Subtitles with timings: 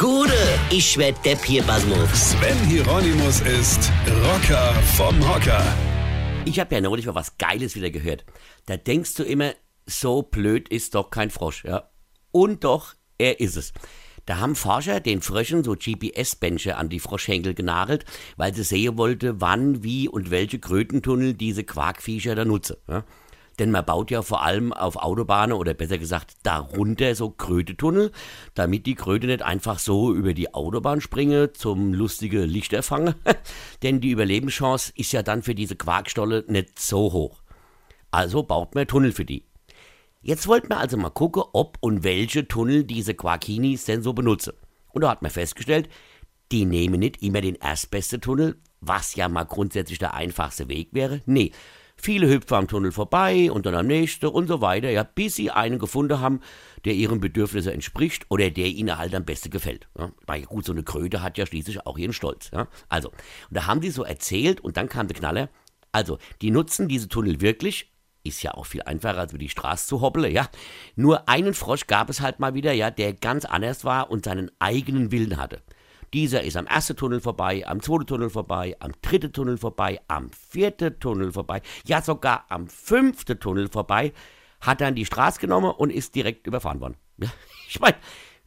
[0.00, 0.32] Gude,
[0.70, 2.30] ich werd Depp hier, Basmus.
[2.30, 3.92] Sven Hieronymus ist
[4.24, 5.62] Rocker vom Hocker.
[6.46, 8.24] Ich habe ja neulich mal was Geiles wieder gehört.
[8.64, 9.52] Da denkst du immer,
[9.84, 11.90] so blöd ist doch kein Frosch, ja.
[12.32, 13.74] Und doch, er ist es.
[14.24, 18.06] Da haben Forscher den Fröschen so GPS-Bänche an die Froschhenkel genagelt,
[18.38, 22.78] weil sie sehen wollte, wann, wie und welche Krötentunnel diese Quarkviecher da nutzen.
[22.88, 23.04] Ja.
[23.60, 28.10] Denn man baut ja vor allem auf Autobahnen oder besser gesagt darunter so Krötetunnel,
[28.54, 33.16] damit die Kröte nicht einfach so über die Autobahn springe zum lustige Lichterfangen.
[33.82, 37.42] Denn die Überlebenschance ist ja dann für diese Quarkstolle nicht so hoch.
[38.10, 39.44] Also baut man Tunnel für die.
[40.22, 44.54] Jetzt wollten wir also mal gucken, ob und welche Tunnel diese Quarkinis denn so benutzen.
[44.88, 45.90] Und da hat man festgestellt,
[46.50, 51.20] die nehmen nicht immer den erstbeste Tunnel, was ja mal grundsätzlich der einfachste Weg wäre.
[51.26, 51.52] Nee,
[52.00, 55.50] viele hüpfen am Tunnel vorbei und dann am nächsten und so weiter, ja, bis sie
[55.50, 56.40] einen gefunden haben,
[56.84, 59.88] der ihren Bedürfnissen entspricht oder der ihnen halt am besten gefällt.
[59.98, 60.10] Ja.
[60.26, 62.50] Weil gut, so eine Kröte hat ja schließlich auch ihren Stolz.
[62.52, 62.68] Ja.
[62.88, 63.16] Also, und
[63.56, 65.48] da haben die so erzählt und dann kam der Knaller.
[65.92, 67.92] Also, die nutzen diese Tunnel wirklich,
[68.22, 70.48] ist ja auch viel einfacher, als über die Straße zu hoppeln, ja.
[70.94, 74.50] Nur einen Frosch gab es halt mal wieder, ja, der ganz anders war und seinen
[74.58, 75.62] eigenen Willen hatte.
[76.12, 80.30] Dieser ist am ersten Tunnel vorbei, am zweiten Tunnel vorbei, am dritten Tunnel vorbei, am
[80.30, 84.12] vierten Tunnel vorbei, ja sogar am fünften Tunnel vorbei,
[84.60, 86.96] hat dann die Straße genommen und ist direkt überfahren worden.
[87.72, 87.96] Ich meine,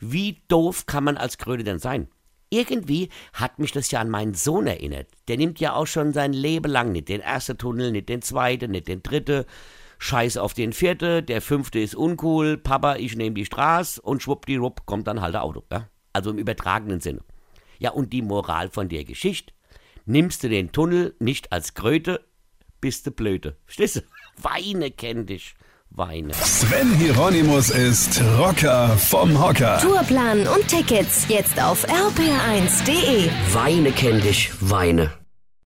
[0.00, 2.08] wie doof kann man als Kröte denn sein?
[2.50, 5.06] Irgendwie hat mich das ja an meinen Sohn erinnert.
[5.28, 8.72] Der nimmt ja auch schon sein Leben lang nicht den ersten Tunnel, nicht den zweiten,
[8.72, 9.44] nicht den dritten.
[9.98, 14.84] Scheiß auf den vierten, der fünfte ist uncool, Papa, ich nehme die Straße und schwuppdiwupp
[14.84, 15.62] kommt dann halt der Auto.
[15.70, 15.86] Ja?
[16.12, 17.20] Also im übertragenen Sinne.
[17.82, 19.52] Ja, und die Moral von der Geschichte?
[20.04, 22.24] Nimmst du den Tunnel nicht als Kröte,
[22.80, 23.56] bist du blöde.
[23.64, 24.00] Verstehst du?
[24.42, 25.54] Weine kenn dich.
[25.90, 26.32] Weine.
[26.32, 29.78] Sven Hieronymus ist Rocker vom Hocker.
[29.80, 33.28] Tourplan und Tickets jetzt auf rpr1.de.
[33.52, 35.21] Weine kenn dich, Weine.